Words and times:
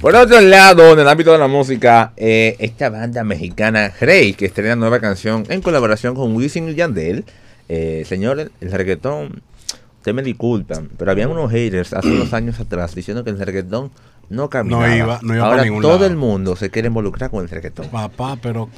Por 0.00 0.14
otro 0.14 0.40
lado, 0.40 0.92
en 0.92 1.00
el 1.00 1.08
ámbito 1.08 1.32
de 1.32 1.38
la 1.38 1.48
música, 1.48 2.12
eh, 2.16 2.54
esta 2.60 2.88
banda 2.88 3.24
mexicana 3.24 3.92
Rey, 4.00 4.32
que 4.34 4.46
estrena 4.46 4.76
nueva 4.76 5.00
canción 5.00 5.44
en 5.48 5.60
colaboración 5.60 6.14
con 6.14 6.36
Wisin 6.36 6.68
y 6.68 6.74
Yandel. 6.74 7.24
Eh, 7.68 8.04
señores, 8.06 8.50
el 8.60 8.70
reggaetón, 8.70 9.42
ustedes 9.98 10.14
me 10.14 10.22
disculpan, 10.22 10.88
pero 10.96 11.10
habían 11.10 11.30
unos 11.30 11.50
haters 11.50 11.92
hace 11.94 12.08
unos 12.08 12.32
años 12.32 12.60
atrás 12.60 12.94
diciendo 12.94 13.24
que 13.24 13.30
el 13.30 13.38
reggaetón 13.40 13.90
no 14.30 14.48
caminaba. 14.48 14.86
No 14.88 14.96
iba- 14.96 15.18
no 15.22 15.34
iba 15.34 15.44
Ahora 15.46 15.62
para 15.64 15.68
todo 15.80 15.92
lado. 15.94 16.06
el 16.06 16.16
mundo 16.16 16.54
se 16.54 16.70
quiere 16.70 16.88
involucrar 16.88 17.30
con 17.30 17.42
el 17.42 17.48
reggaetón. 17.50 17.88
Papá, 17.88 18.38
pero. 18.40 18.68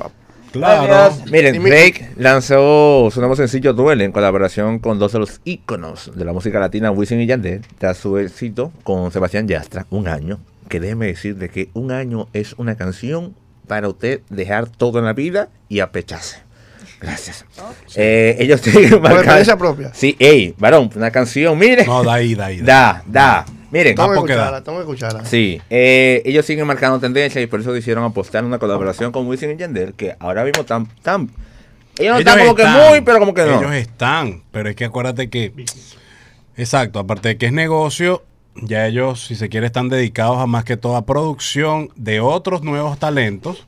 Claro. 0.52 1.14
Miren, 1.30 1.62
Drake 1.62 2.10
lanzó 2.16 3.08
su 3.12 3.20
nuevo 3.20 3.36
sencillo 3.36 3.72
Duele 3.72 4.04
en 4.04 4.10
colaboración 4.10 4.80
con 4.80 4.98
dos 4.98 5.12
de 5.12 5.20
los 5.20 5.40
íconos 5.44 6.10
de 6.16 6.24
la 6.24 6.32
música 6.32 6.58
latina, 6.58 6.90
Wisin 6.90 7.20
y 7.20 7.26
Yandel, 7.26 7.60
tras 7.78 7.98
su 7.98 8.18
éxito 8.18 8.72
con 8.82 9.12
Sebastián 9.12 9.46
Yastra, 9.46 9.86
un 9.90 10.08
año. 10.08 10.40
Que 10.70 10.80
déjeme 10.80 11.06
decirle 11.08 11.48
que 11.48 11.68
un 11.74 11.90
año 11.90 12.28
es 12.32 12.54
una 12.56 12.76
canción 12.76 13.34
para 13.66 13.88
usted 13.88 14.20
dejar 14.30 14.68
todo 14.68 15.00
en 15.00 15.04
la 15.04 15.12
vida 15.12 15.48
y 15.68 15.80
apecharse. 15.80 16.38
Gracias. 17.00 17.44
Eh, 17.96 18.36
ellos 18.38 18.60
tienen 18.62 19.02
propia. 19.58 19.92
Sí, 19.92 20.16
ey, 20.18 20.54
varón, 20.58 20.88
una 20.94 21.10
canción, 21.10 21.58
mire. 21.58 21.84
No, 21.84 22.04
da 22.04 22.14
ahí, 22.14 22.34
da 22.34 22.46
ahí. 22.46 22.60
da. 22.60 23.02
Da, 23.04 23.04
da. 23.06 23.46
Miren, 23.72 23.96
Tengo 23.96 24.10
que 24.10 24.16
porque 24.16 24.32
da. 24.34 24.38
escucharla, 24.42 24.64
tengo 24.64 24.78
que 24.78 24.82
escucharla. 24.82 25.24
Sí, 25.24 25.60
eh, 25.70 26.22
ellos 26.24 26.46
siguen 26.46 26.66
marcando 26.66 27.00
tendencia 27.00 27.40
y 27.40 27.46
por 27.46 27.60
eso 27.60 27.72
decidieron 27.72 28.04
apostar 28.04 28.40
en 28.40 28.46
una 28.46 28.58
colaboración 28.58 29.12
con 29.12 29.26
Wisin 29.26 29.50
y 29.50 29.56
Yandel, 29.56 29.94
que 29.94 30.14
ahora 30.20 30.44
mismo 30.44 30.60
están, 30.60 30.86
tan 31.02 31.30
ellos 31.98 32.14
no 32.14 32.18
están 32.20 32.38
como 32.38 32.54
que 32.54 32.64
muy, 32.64 33.00
pero 33.00 33.18
como 33.18 33.34
que 33.34 33.42
no. 33.44 33.58
Ellos 33.58 33.74
están, 33.74 34.42
pero 34.52 34.68
es 34.70 34.76
que 34.76 34.84
acuérdate 34.84 35.28
que. 35.30 35.52
Exacto, 36.56 36.98
aparte 36.98 37.28
de 37.30 37.38
que 37.38 37.46
es 37.46 37.52
negocio, 37.52 38.22
ya 38.56 38.86
ellos, 38.86 39.24
si 39.26 39.34
se 39.36 39.48
quiere, 39.48 39.66
están 39.66 39.88
dedicados 39.88 40.38
a 40.38 40.46
más 40.46 40.64
que 40.64 40.76
toda 40.76 41.04
producción 41.06 41.90
de 41.96 42.20
otros 42.20 42.62
nuevos 42.62 42.98
talentos. 42.98 43.66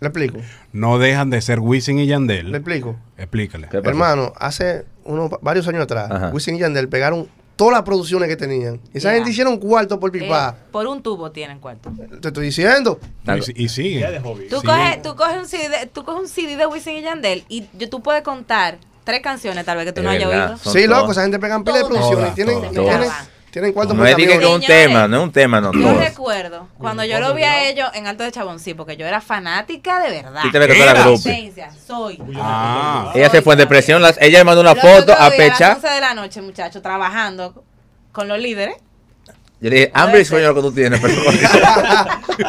Le 0.00 0.08
explico, 0.08 0.38
No 0.72 0.98
dejan 0.98 1.28
de 1.30 1.42
ser 1.42 1.60
Wisin 1.60 1.98
y 1.98 2.02
le 2.02 2.06
Yandel. 2.08 2.54
explico. 2.54 2.96
Explícale. 3.18 3.68
Hermano, 3.72 4.32
hace 4.36 4.84
unos 5.04 5.30
varios 5.42 5.66
años 5.68 5.82
atrás, 5.82 6.10
Ajá. 6.10 6.30
Wisin 6.30 6.54
y 6.56 6.58
Yandel 6.60 6.88
pegaron 6.88 7.28
todas 7.56 7.74
las 7.74 7.82
producciones 7.82 8.26
que 8.30 8.36
tenían. 8.36 8.80
Esa 8.94 9.12
gente 9.12 9.28
hicieron 9.30 9.58
cuarto 9.58 10.00
por 10.00 10.16
Eh, 10.16 10.20
pipa. 10.20 10.56
por 10.72 10.86
un 10.86 11.02
tubo 11.02 11.30
tienen 11.30 11.58
cuarto. 11.58 11.92
Te 12.22 12.28
estoy 12.28 12.46
diciendo. 12.46 12.98
Y, 13.54 13.64
y 13.64 13.68
sigue. 13.68 14.20
Tú 14.48 14.60
Sí. 14.60 14.66
coges, 14.66 15.02
tú 15.02 15.14
coges 15.16 15.36
un 15.36 15.46
CD, 15.46 15.68
de- 15.68 15.86
tú 15.86 16.02
coges 16.04 16.20
un 16.22 16.28
CD 16.28 16.56
de 16.56 16.66
Wisin 16.66 16.96
y 16.96 17.02
Yandel 17.02 17.44
y 17.50 17.66
yo- 17.78 17.90
tú 17.90 18.00
puedes 18.02 18.22
contar 18.22 18.78
tres 19.04 19.20
canciones 19.20 19.66
tal 19.66 19.76
vez 19.76 19.84
que 19.86 19.92
tú 19.92 20.00
Es 20.00 20.04
no 20.04 20.10
hayas 20.10 20.28
oído. 20.30 20.56
Sí, 20.72 20.86
loco, 20.86 21.12
esa 21.12 21.20
gente 21.22 21.38
pegan 21.38 21.62
pila 21.62 21.78
de 21.78 21.84
producciones. 21.84 22.16
Todas, 22.20 22.34
tienen, 22.34 22.54
todas. 22.54 22.70
tienen, 22.70 22.90
Todas. 23.00 23.28
Tienen 23.50 23.72
cuarto 23.72 23.94
No 23.94 24.02
me 24.02 24.14
digan 24.14 24.38
que 24.38 24.44
es 24.44 24.50
un 24.50 24.60
tema, 24.60 25.08
no 25.08 25.18
es 25.18 25.22
un 25.24 25.32
tema, 25.32 25.60
no. 25.60 25.72
Yo 25.72 25.80
todas. 25.80 26.08
recuerdo 26.08 26.68
cuando 26.78 27.04
yo 27.04 27.20
lo 27.20 27.34
vi 27.34 27.42
a 27.42 27.68
ellos 27.68 27.90
en 27.94 28.06
Alto 28.06 28.24
de 28.24 28.32
Chabón, 28.32 28.60
sí, 28.60 28.74
porque 28.74 28.96
yo 28.96 29.06
era 29.06 29.20
fanática 29.20 30.00
de 30.00 30.10
verdad. 30.22 30.42
Y 30.44 30.50
te 30.50 30.58
eras 30.58 30.76
Era. 30.76 31.02
grupo. 31.04 31.22
Soy. 31.86 32.22
Ah. 32.36 33.12
Ella 33.14 33.30
se 33.30 33.42
fue 33.42 33.54
en 33.54 33.58
depresión, 33.58 34.02
las, 34.02 34.18
ella 34.20 34.38
me 34.38 34.44
mandó 34.44 34.60
una 34.60 34.74
Los 34.74 34.82
foto 34.82 35.12
otros 35.12 35.20
a 35.20 35.30
pecha. 35.30 35.66
A 35.66 35.68
las 35.68 35.76
11 35.76 35.88
de 35.88 36.00
la 36.00 36.14
noche, 36.14 36.42
muchachos, 36.42 36.82
trabajando 36.82 37.64
con 38.12 38.28
los 38.28 38.38
líderes. 38.38 38.76
Yo 39.60 39.68
le 39.68 39.76
dije, 39.76 39.90
hambre 39.94 40.20
y 40.22 40.24
sueño 40.24 40.48
lo 40.48 40.54
que 40.54 40.60
tú 40.62 40.72
tienes, 40.72 40.98
pero 41.00 41.14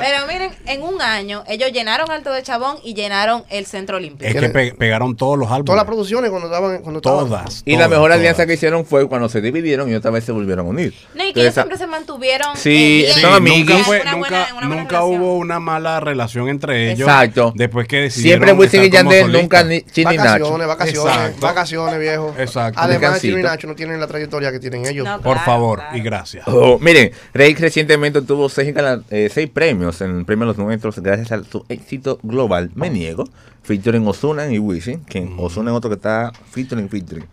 Pero 0.00 0.26
miren, 0.26 0.50
en 0.66 0.82
un 0.82 1.00
año 1.00 1.44
ellos 1.46 1.70
llenaron 1.72 2.10
Alto 2.10 2.32
de 2.32 2.42
Chabón 2.42 2.78
y 2.82 2.94
llenaron 2.94 3.44
el 3.50 3.66
Centro 3.66 3.96
Olímpico. 3.98 4.28
Es 4.28 4.34
que 4.34 4.48
pe- 4.48 4.74
pegaron 4.76 5.16
todos 5.16 5.38
los 5.38 5.48
álbumes. 5.48 5.66
Todas 5.66 5.76
las 5.76 5.84
producciones 5.86 6.30
cuando 6.30 6.48
estaban. 6.48 6.78
Cuando 6.82 6.98
estaban. 6.98 7.28
Todas. 7.28 7.62
Y 7.64 7.76
la 7.76 7.88
mejor 7.88 8.06
todas. 8.08 8.18
alianza 8.18 8.46
que 8.46 8.54
hicieron 8.54 8.84
fue 8.84 9.08
cuando 9.08 9.28
se 9.28 9.40
dividieron 9.40 9.90
y 9.90 9.94
otra 9.94 10.10
vez 10.10 10.24
se 10.24 10.32
volvieron 10.32 10.66
a 10.66 10.68
unir. 10.68 10.94
No, 11.14 11.24
y 11.24 11.32
que 11.32 11.40
ellos 11.42 11.54
siempre 11.54 11.76
se 11.78 11.86
mantuvieron. 11.86 12.56
Sí, 12.56 13.04
eh, 13.06 13.12
son 13.12 13.20
Sí, 13.30 13.36
amiguis. 13.36 13.66
nunca, 13.70 13.84
fue- 13.84 13.96
en 14.00 14.02
una 14.02 14.12
nunca, 14.16 14.28
buena- 14.28 14.46
en 14.48 14.56
una 14.56 14.66
buena 14.66 14.82
nunca 14.82 14.96
relación. 14.98 15.20
hubo 15.22 15.36
una 15.36 15.60
mala 15.60 16.00
relación 16.00 16.48
entre 16.48 16.90
ellos. 16.92 17.08
Exacto. 17.08 17.52
Después 17.54 17.86
que 17.86 17.96
decidieron 17.98 18.44
Siempre 18.44 18.64
Wisin 18.64 18.84
y 18.84 18.90
Yandel, 18.90 19.30
nunca 19.32 19.62
ni 19.62 19.82
Chini 19.82 20.14
y 20.14 20.18
Nacho. 20.18 20.32
Vacaciones, 20.32 20.66
vacaciones, 20.66 21.14
Exacto. 21.14 21.40
vacaciones, 21.46 22.00
viejo. 22.00 22.34
Exacto. 22.38 22.80
Además. 22.80 23.20
Chino 23.20 23.38
y 23.38 23.42
Nacho 23.42 23.66
no 23.68 23.74
tienen 23.76 24.00
la 24.00 24.06
trayectoria 24.08 24.50
que 24.50 24.58
tienen 24.58 24.84
ellos. 24.86 25.06
No, 25.06 25.20
Por 25.20 25.34
claro, 25.36 25.40
favor 25.46 25.78
claro. 25.78 25.96
y 25.96 26.00
gracias. 26.00 26.31
Oh, 26.46 26.78
miren, 26.78 27.10
Rey 27.34 27.54
recientemente 27.54 28.22
tuvo 28.22 28.48
seis, 28.48 28.74
gala- 28.74 29.02
eh, 29.10 29.28
seis 29.32 29.48
premios 29.48 30.00
en 30.00 30.18
el 30.18 30.24
premio 30.24 30.46
Los 30.46 30.58
Nuestros 30.58 30.98
gracias 31.00 31.32
a 31.32 31.42
su 31.44 31.64
éxito 31.68 32.18
global 32.22 32.70
Me 32.74 32.90
Niego, 32.90 33.24
featuring 33.62 34.06
Ozuna 34.06 34.46
y 34.52 34.58
Wisin, 34.58 35.04
que 35.04 35.28
Ozuna 35.38 35.70
es 35.70 35.76
otro 35.76 35.90
que 35.90 35.96
está 35.96 36.32
featuring, 36.50 36.88
featuring. 36.88 37.24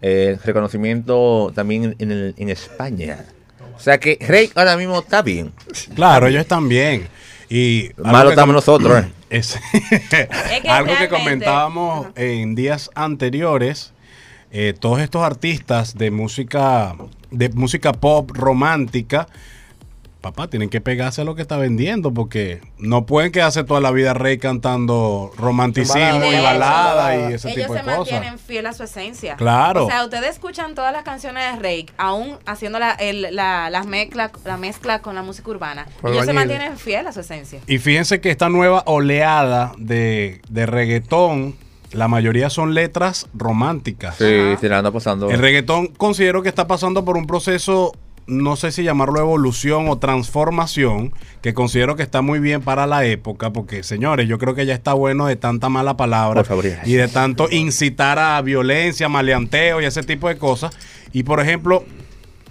Eh, 0.00 0.38
reconocimiento 0.44 1.50
también 1.54 1.96
en, 1.98 2.10
el- 2.12 2.34
en 2.36 2.48
España. 2.50 3.24
O 3.76 3.80
sea 3.80 3.98
que 3.98 4.18
Rey 4.20 4.50
ahora 4.54 4.76
mismo 4.76 4.98
está 4.98 5.22
bien. 5.22 5.52
Claro, 5.94 6.26
ellos 6.26 6.40
están 6.42 6.68
bien. 6.68 7.08
Y 7.48 7.90
Malo 7.96 8.30
estamos 8.30 8.54
nosotros. 8.54 9.04
eh. 9.04 9.08
Es 9.30 9.58
que 10.62 10.68
algo 10.68 10.92
que 10.98 11.08
comentábamos 11.08 12.06
en 12.16 12.54
días 12.54 12.90
anteriores. 12.94 13.92
Eh, 14.50 14.74
todos 14.78 15.00
estos 15.00 15.22
artistas 15.22 15.96
de 15.96 16.10
música 16.10 16.94
de 17.30 17.48
música 17.50 17.92
pop 17.92 18.30
romántica 18.32 19.26
papá 20.20 20.48
tienen 20.48 20.68
que 20.68 20.80
pegarse 20.80 21.20
a 21.20 21.24
lo 21.24 21.36
que 21.36 21.42
está 21.42 21.56
vendiendo 21.58 22.12
porque 22.12 22.60
no 22.78 23.06
pueden 23.06 23.30
quedarse 23.30 23.62
toda 23.62 23.80
la 23.80 23.92
vida 23.92 24.14
rey 24.14 24.36
cantando 24.38 25.30
romanticismo 25.36 26.24
y 26.32 26.42
balada 26.42 27.14
y 27.30 27.34
ese 27.34 27.50
Ellos 27.50 27.62
tipo 27.62 27.72
se 27.74 27.78
de 27.78 27.84
cosas 27.84 27.96
mantienen 28.12 28.38
fiel 28.40 28.66
a 28.66 28.72
su 28.72 28.82
esencia. 28.82 29.36
Claro. 29.36 29.84
O 29.86 29.88
sea, 29.88 30.02
ustedes 30.04 30.30
escuchan 30.30 30.74
todas 30.74 30.92
las 30.92 31.04
canciones 31.04 31.44
de 31.52 31.56
Rake, 31.58 31.86
aún 31.98 32.36
haciendo 32.46 32.80
la, 32.80 32.92
el- 32.92 33.28
la, 33.36 33.70
las 33.70 33.86
mezcla, 33.86 34.32
la 34.44 34.56
mezcla 34.56 35.00
con 35.02 35.14
la 35.14 35.22
música 35.22 35.50
urbana. 35.50 35.86
Ellos 36.02 36.24
se 36.26 36.32
mantienen 36.32 36.76
fiel 36.78 37.06
a 37.06 37.12
su 37.12 37.20
esencia. 37.20 37.60
Y 37.68 37.78
fíjense 37.78 38.20
que 38.20 38.30
esta 38.30 38.48
nueva 38.48 38.82
oleada 38.86 39.72
de, 39.78 40.40
de 40.50 40.66
reggaetón, 40.66 41.54
la 41.92 42.08
mayoría 42.08 42.50
son 42.50 42.74
letras 42.74 43.28
románticas. 43.34 44.16
Sí, 44.16 44.24
se 44.60 44.68
la 44.68 44.78
anda 44.78 44.90
pasando. 44.90 45.30
El 45.30 45.38
reggaetón 45.40 45.86
considero 45.88 46.42
que 46.42 46.48
está 46.48 46.66
pasando 46.66 47.04
por 47.04 47.16
un 47.16 47.26
proceso, 47.26 47.92
no 48.26 48.56
sé 48.56 48.72
si 48.72 48.82
llamarlo 48.82 49.18
evolución 49.20 49.88
o 49.88 49.96
transformación, 49.98 51.12
que 51.40 51.54
considero 51.54 51.96
que 51.96 52.02
está 52.02 52.20
muy 52.22 52.38
bien 52.40 52.60
para 52.60 52.86
la 52.86 53.04
época, 53.06 53.50
porque 53.52 53.82
señores, 53.82 54.28
yo 54.28 54.38
creo 54.38 54.54
que 54.54 54.66
ya 54.66 54.74
está 54.74 54.92
bueno 54.92 55.26
de 55.26 55.36
tanta 55.36 55.68
mala 55.70 55.96
palabra 55.96 56.40
Por 56.40 56.46
favor, 56.46 56.64
gracias. 56.64 56.86
y 56.88 56.92
de 56.94 57.08
tanto 57.08 57.48
incitar 57.50 58.18
a 58.18 58.40
violencia, 58.42 59.08
maleanteo 59.08 59.80
y 59.80 59.86
ese 59.86 60.02
tipo 60.02 60.28
de 60.28 60.36
cosas. 60.36 60.76
Y 61.12 61.22
por 61.22 61.40
ejemplo, 61.40 61.84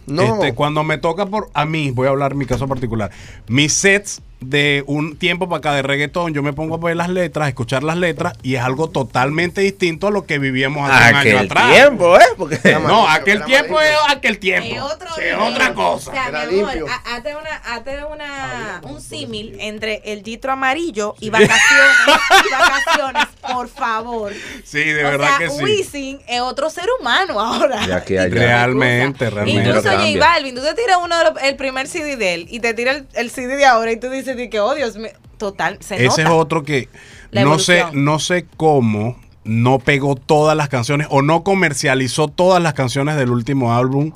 No. 0.08 0.24
este, 0.24 0.54
cuando 0.56 0.84
me 0.84 0.98
toca 0.98 1.26
por 1.28 1.50
a 1.54 1.66
mí, 1.66 1.92
voy 1.92 2.08
a 2.08 2.10
hablar 2.10 2.34
mi 2.34 2.46
caso 2.46 2.68
particular, 2.68 3.12
mis 3.48 3.74
sets 3.74 4.22
de 4.40 4.84
un 4.88 5.18
tiempo 5.18 5.50
para 5.50 5.58
acá 5.60 5.74
de 5.74 5.82
reggaetón, 5.82 6.34
yo 6.34 6.44
me 6.44 6.54
pongo 6.54 6.76
a 6.76 6.78
ver 6.78 6.96
las 6.96 7.10
letras, 7.10 7.46
a 7.48 7.50
escuchar 7.50 7.84
las 7.84 7.98
letras 7.98 8.34
y 8.44 8.56
es 8.56 8.62
algo 8.62 8.90
totalmente 8.90 9.62
distinto 9.62 10.08
a 10.08 10.12
lo 10.12 10.26
que 10.26 10.38
vivíamos 10.38 10.90
hace 10.90 11.10
un 11.10 11.16
año 11.16 11.20
Aquel 11.20 11.46
atrás. 11.46 11.74
tiempo, 11.74 12.18
¿eh? 12.20 12.24
Porque 12.38 12.60
No, 12.88 13.10
aquel 13.10 13.44
tiempo 13.46 13.82
es 13.82 13.96
aquel 14.10 14.38
tiempo. 14.38 14.76
Es 14.76 14.82
otro 14.82 15.08
es 15.22 15.36
otra 15.36 15.74
cosa. 15.74 16.12
O 16.12 16.14
sea, 16.14 16.28
Era 16.28 16.46
mi 16.46 16.60
amor, 16.60 16.74
hazte 17.06 17.36
una, 17.36 17.56
hazte 17.66 17.98
una, 18.06 18.82
un 18.84 19.02
símil 19.02 19.58
entre 19.60 20.02
el 20.06 20.22
distro 20.22 20.52
amarillo 20.52 21.16
y 21.20 21.30
vacaciones, 21.32 21.96
y 22.48 22.52
vacaciones, 22.52 23.24
por 23.52 23.68
favor. 23.70 24.34
Sí, 24.64 24.84
de 24.84 25.04
o 25.06 25.10
verdad 25.10 25.30
sea, 25.30 25.38
que 25.40 25.50
sí. 25.50 25.64
Wisin 25.64 26.20
es 26.28 26.42
otro 26.42 26.70
ser 26.70 26.86
humano 27.00 27.40
ahora. 27.40 27.86
De 27.88 27.94
aquí 27.94 28.14
a 28.18 28.24
Y 28.24 28.26
allá. 28.26 28.30
toda 28.36 28.46
la 28.46 28.48
Realmente, 28.68 29.30
realmente. 29.30 29.70
Incluso 29.70 29.90
J. 29.90 30.20
Balvin, 30.20 30.54
tú 30.56 30.62
te 30.62 30.74
tiras 30.76 30.98
uno 31.04 31.18
de 31.18 31.24
los- 31.24 31.42
el 31.44 31.56
primer 31.56 31.88
CD 31.88 32.18
de 32.18 32.34
él 32.36 32.48
y 32.52 32.60
te 32.60 32.74
tira 32.76 32.92
el, 32.92 33.08
el 33.16 33.32
CD 33.32 33.56
de 33.56 33.66
ahora 33.66 33.92
y 33.92 33.98
tú 33.98 34.10
dices 34.10 34.27
de 34.36 34.50
que, 34.50 34.60
oh 34.60 34.74
Dios 34.76 34.98
mío, 34.98 35.12
total, 35.38 35.78
se 35.82 36.04
Ese 36.06 36.24
es 36.24 36.30
otro 36.30 36.64
que 36.64 36.90
La 37.32 37.44
no 37.44 37.60
sé, 37.60 37.86
no 37.94 38.20
sé 38.20 38.46
cómo 38.58 39.16
no 39.44 39.80
pegó 39.80 40.16
todas 40.16 40.58
las 40.58 40.68
canciones 40.68 41.08
o 41.10 41.22
no 41.22 41.44
comercializó 41.44 42.28
todas 42.28 42.62
las 42.62 42.74
canciones 42.74 43.16
del 43.16 43.30
último 43.32 43.74
álbum 43.74 44.12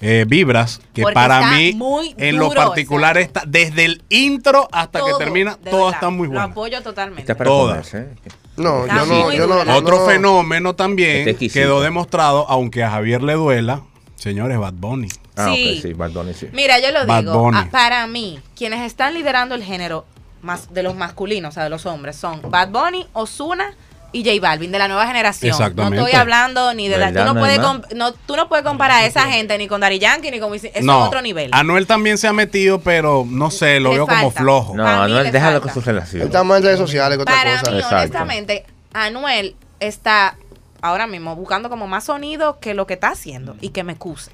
eh, 0.00 0.24
Vibras, 0.28 0.80
que 0.94 1.02
Porque 1.02 1.14
para 1.14 1.40
está 1.40 1.56
mí 1.56 1.72
muy 1.72 2.14
en 2.18 2.36
lo 2.36 2.44
duro, 2.50 2.54
particular 2.54 3.12
o 3.16 3.18
sea, 3.18 3.22
está 3.26 3.42
desde 3.46 3.84
el 3.86 4.02
intro 4.10 4.68
hasta 4.70 5.00
Todo, 5.00 5.18
que 5.18 5.24
termina, 5.24 5.56
de 5.56 5.70
todas 5.70 5.86
verdad, 5.86 5.94
están 5.94 6.16
muy 6.16 6.28
Lo 6.28 6.34
buenas. 6.34 6.50
apoyo 6.50 6.82
totalmente. 6.82 7.22
Está 7.22 7.34
para 7.34 7.48
Todas. 7.50 7.90
comerse, 7.90 7.98
¿eh? 7.98 8.30
No, 8.58 8.82
Está 8.86 8.96
yo 8.98 9.06
no, 9.06 9.24
muy 9.24 9.36
yo 9.36 9.46
no, 9.46 9.54
dura. 9.54 9.64
no, 9.64 9.76
Otro 9.76 9.98
no. 10.00 10.06
fenómeno 10.06 10.74
también 10.76 11.16
Está 11.18 11.30
exquisito. 11.30 11.60
quedó 11.60 11.80
demostrado, 11.80 12.46
aunque 12.48 12.84
a 12.84 12.90
Javier 12.90 13.22
le 13.22 13.32
duela, 13.34 13.80
señores, 14.14 14.58
Bad 14.58 14.74
Bunny. 14.74 15.08
Ah, 15.36 15.52
Sí. 15.54 15.76
ok, 15.78 15.82
sí, 15.82 15.92
Bad 15.92 16.10
Bunny, 16.12 16.34
sí. 16.34 16.48
Mira, 16.52 16.78
yo 16.80 16.90
lo 16.92 17.06
Bad 17.06 17.20
digo, 17.20 17.38
Bunny. 17.38 17.58
ah, 17.60 17.68
para 17.70 18.06
mí, 18.06 18.40
quienes 18.56 18.80
están 18.82 19.14
liderando 19.14 19.54
el 19.54 19.62
género 19.62 20.04
más 20.42 20.72
de 20.72 20.82
los 20.82 20.94
masculinos, 20.94 21.50
o 21.50 21.54
sea, 21.54 21.64
de 21.64 21.70
los 21.70 21.84
hombres, 21.86 22.16
son 22.16 22.40
Bad 22.50 22.68
Bunny, 22.70 23.06
Osuna 23.12 23.74
y 24.12 24.24
J 24.24 24.40
Balvin 24.40 24.70
de 24.72 24.78
la 24.78 24.88
nueva 24.88 25.06
generación. 25.06 25.50
Exactamente. 25.50 25.96
No 25.96 26.06
estoy 26.06 26.18
hablando 26.18 26.72
ni 26.72 26.88
de 26.88 26.96
la, 26.96 27.08
tú 27.08 27.18
no 27.18 27.34
No 27.34 27.40
puedes 27.40 27.58
no, 27.94 28.12
tú 28.12 28.36
no 28.36 28.48
puedes 28.48 28.64
comparar 28.64 29.02
a 29.02 29.06
esa 29.06 29.22
gente 29.26 29.58
ni 29.58 29.66
con 29.68 29.80
Dari 29.80 29.98
Yankee 29.98 30.30
ni 30.30 30.38
con 30.38 30.54
eso 30.54 30.68
no, 30.82 31.00
es 31.02 31.06
otro 31.08 31.20
nivel. 31.20 31.50
Anuel 31.52 31.86
también 31.86 32.16
se 32.16 32.28
ha 32.28 32.32
metido, 32.32 32.80
pero 32.80 33.26
no 33.28 33.50
sé, 33.50 33.78
lo 33.80 33.90
Le 33.90 33.96
veo 33.96 34.06
como 34.06 34.30
flojo. 34.30 34.74
No, 34.74 34.86
Anuel, 34.86 35.32
déjalo 35.32 35.60
falta. 35.60 35.60
con 35.60 35.74
su 35.74 35.80
relación. 35.86 36.22
Él 36.22 36.28
está 36.28 36.44
más 36.44 36.58
en 36.58 36.64
redes 36.64 36.78
sociales 36.78 37.18
que 37.18 37.22
otra 37.22 37.34
Para 37.34 37.58
cosa. 37.58 37.70
mí, 37.72 37.82
honestamente, 37.82 38.64
Anuel 38.94 39.54
está 39.80 40.36
ahora 40.80 41.06
mismo 41.06 41.34
buscando 41.34 41.68
como 41.68 41.86
más 41.88 42.04
sonido 42.04 42.58
que 42.60 42.72
lo 42.74 42.86
que 42.86 42.94
está 42.94 43.08
haciendo 43.08 43.56
y 43.60 43.70
que 43.70 43.82
me 43.82 43.96
cuse. 43.96 44.30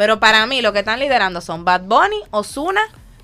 Pero 0.00 0.18
para 0.18 0.46
mí 0.46 0.62
lo 0.62 0.72
que 0.72 0.78
están 0.78 0.98
liderando 0.98 1.42
son 1.42 1.62
Bad 1.66 1.82
Bunny, 1.82 2.16
Osuna 2.30 2.80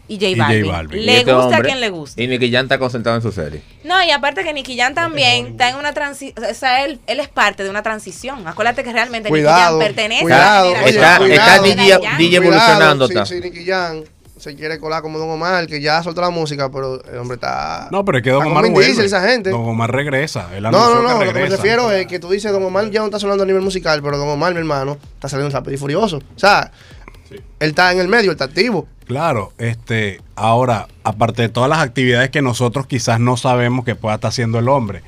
y 0.08 0.16
J 0.16 0.28
Y 0.28 0.34
J 0.36 0.44
Balvin. 0.46 0.70
Balvin. 0.70 1.00
Y 1.00 1.06
Le 1.06 1.18
este 1.20 1.32
gusta 1.32 1.56
a 1.56 1.62
quien 1.62 1.80
le 1.80 1.88
gusta. 1.88 2.22
Y 2.22 2.26
Nicky 2.26 2.52
Jam 2.52 2.66
está 2.66 2.78
concentrado 2.78 3.16
en 3.16 3.22
su 3.22 3.32
serie. 3.32 3.62
No, 3.82 4.04
y 4.04 4.10
aparte 4.10 4.44
que 4.44 4.52
Nicky 4.52 4.76
Jam 4.76 4.92
también 4.92 5.46
está 5.46 5.70
en 5.70 5.76
una 5.76 5.94
transición, 5.94 6.44
o 6.44 6.52
sea, 6.52 6.84
él, 6.84 7.00
él 7.06 7.18
es 7.18 7.28
parte 7.28 7.64
de 7.64 7.70
una 7.70 7.82
transición. 7.82 8.46
Acuérdate 8.46 8.84
que 8.84 8.92
realmente 8.92 9.30
Cuidado, 9.30 9.56
Nicky 9.56 9.70
Jam 9.70 9.78
pertenece 9.78 10.22
cuidado, 10.22 10.68
a 10.68 10.72
la 10.72 10.86
está, 10.86 11.16
cuidado. 11.16 11.24
está 11.24 12.16
DJ, 12.18 12.36
evolucionando. 12.36 13.06
Está. 13.06 13.24
si 13.24 13.40
Nicky 13.40 13.64
Jam 13.64 14.04
se 14.36 14.54
quiere 14.54 14.78
colar 14.78 15.02
como 15.02 15.18
Don 15.18 15.30
Omar, 15.30 15.66
que 15.66 15.80
ya 15.80 16.02
soltó 16.02 16.20
la 16.20 16.30
música, 16.30 16.70
pero 16.70 17.02
el 17.04 17.18
hombre 17.18 17.36
está. 17.36 17.88
No, 17.90 18.04
pero 18.04 18.18
es 18.18 18.24
que 18.24 18.30
Don 18.30 18.46
Omar 18.46 18.70
vuelve. 18.70 19.04
Esa 19.04 19.26
gente. 19.26 19.50
Don 19.50 19.66
Omar 19.66 19.90
regresa. 19.90 20.48
Él 20.54 20.62
No, 20.64 20.70
no, 20.70 21.02
no. 21.02 21.18
que 21.20 21.26
Lo 21.26 21.32
que 21.32 21.40
me 21.40 21.46
refiero 21.46 21.90
es 21.90 22.06
que 22.06 22.18
tú 22.18 22.28
dices, 22.30 22.52
Don 22.52 22.62
Omar 22.62 22.90
ya 22.90 23.00
no 23.00 23.06
está 23.06 23.18
sonando 23.18 23.44
a 23.44 23.46
nivel 23.46 23.62
musical, 23.62 24.02
pero 24.02 24.18
Don 24.18 24.28
Omar, 24.28 24.52
mi 24.52 24.58
hermano, 24.58 24.98
está 25.14 25.28
saliendo 25.28 25.54
rápido 25.54 25.74
y 25.74 25.78
furioso. 25.78 26.18
O 26.18 26.38
sea, 26.38 26.70
él 27.30 27.40
está 27.70 27.92
en 27.92 28.00
el 28.00 28.08
medio, 28.08 28.30
él 28.30 28.34
está 28.34 28.44
activo. 28.44 28.86
Claro, 29.06 29.52
este, 29.58 30.20
ahora, 30.34 30.88
aparte 31.04 31.42
de 31.42 31.48
todas 31.48 31.70
las 31.70 31.78
actividades 31.78 32.30
que 32.30 32.42
nosotros 32.42 32.86
quizás 32.86 33.20
no 33.20 33.36
sabemos 33.36 33.84
que 33.84 33.94
pueda 33.94 34.16
estar 34.16 34.30
haciendo 34.30 34.58
el 34.58 34.68
hombre, 34.68 35.02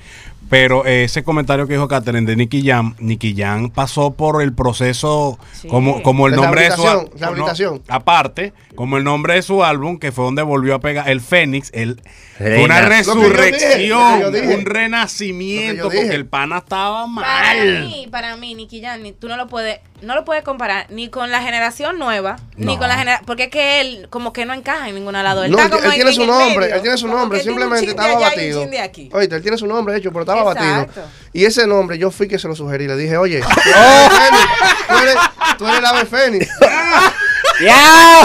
pero 0.48 0.84
ese 0.86 1.22
comentario 1.24 1.66
que 1.66 1.74
dijo 1.74 1.88
Catherine 1.88 2.26
de 2.26 2.36
Nicky 2.36 2.66
Jam, 2.66 2.94
Nicky 2.98 3.34
Jam 3.36 3.70
pasó 3.70 4.12
por 4.12 4.42
el 4.42 4.52
proceso 4.54 5.38
Sí. 5.52 5.68
como, 5.68 6.02
como 6.02 6.26
el 6.26 6.32
De 6.34 6.36
nombre 6.42 6.62
de 6.64 6.70
su 6.72 6.86
álbum. 6.88 7.80
aparte, 7.88 8.52
como 8.74 8.96
el 8.96 9.04
nombre 9.04 9.34
de 9.34 9.42
su 9.42 9.62
álbum, 9.64 9.98
que 9.98 10.12
fue 10.12 10.24
donde 10.24 10.42
volvió 10.42 10.74
a 10.74 10.80
pegar 10.80 11.08
el 11.08 11.20
Fénix, 11.20 11.70
el, 11.74 12.00
fue 12.38 12.62
una 12.64 12.82
resurrección, 12.82 14.32
dije. 14.32 14.54
un 14.56 14.64
renacimiento, 14.64 15.84
porque 15.84 16.14
el 16.14 16.26
pana 16.26 16.58
estaba 16.58 17.06
Para 17.14 17.54
mal. 17.54 17.84
mí, 17.86 18.08
para 18.10 18.36
mí, 18.36 18.54
Nicky 18.54 18.80
Jam, 18.80 19.02
ni- 19.02 19.12
tú 19.12 19.28
no 19.28 19.36
lo 19.36 19.48
puedes, 19.48 19.80
no 20.02 20.14
lo 20.14 20.24
puedes 20.24 20.44
comparar 20.44 20.86
ni 20.90 21.08
con 21.08 21.30
la 21.30 21.42
generación 21.42 21.98
nueva, 21.98 22.36
ni 22.56 22.76
con 22.76 22.88
la 22.88 22.96
generación, 22.96 23.26
porque 23.26 23.44
es 23.44 23.50
que 23.50 23.80
él 23.80 24.06
como 24.10 24.32
que 24.32 24.46
no 24.46 24.54
encaja 24.54 24.88
en 24.88 24.94
ningún 24.94 25.12
lado. 25.12 25.44
Él 25.44 25.50
No, 25.50 25.58
está 25.58 25.76
él, 25.76 25.82
como 25.82 25.84
él 25.84 25.90
en- 25.90 25.94
tiene 25.96 26.10
en 26.10 26.16
su 26.16 26.26
nombre, 26.26 26.58
medio. 26.60 26.74
él 26.76 26.82
tiene 26.82 26.96
su 26.98 27.06
Como 27.06 27.18
nombre, 27.18 27.40
simplemente 27.40 27.86
estaba 27.86 28.18
batido. 28.18 28.62
Oíste, 29.12 29.34
él 29.36 29.42
tiene 29.42 29.58
su 29.58 29.66
nombre 29.66 29.96
hecho, 29.96 30.10
pero 30.10 30.20
estaba 30.22 30.37
Exacto. 30.40 30.64
batido. 30.92 31.06
Y 31.32 31.44
ese 31.44 31.66
nombre 31.66 31.98
yo 31.98 32.10
fui 32.10 32.26
que 32.28 32.38
se 32.38 32.48
lo 32.48 32.54
sugerí, 32.56 32.86
le 32.86 32.96
dije, 32.96 33.16
oye, 33.16 33.40
Oh. 33.76 34.08
tú 34.88 34.96
eres, 34.98 35.16
tú 35.58 35.66
eres 35.66 35.78
el 35.78 35.86
ave 35.86 36.04
fénix. 36.06 36.48
¡Ya! 37.60 38.20